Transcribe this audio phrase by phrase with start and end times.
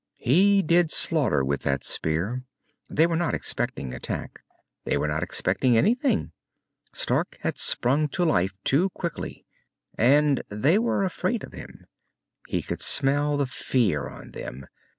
[0.17, 2.41] He did slaughter with that spear.
[2.89, 4.39] They were not expecting attack.
[4.83, 6.31] They were not expecting anything.
[6.91, 9.45] Stark had sprung to life too quickly.
[9.99, 11.85] And they were afraid of him.
[12.47, 14.65] He could smell the fear on them.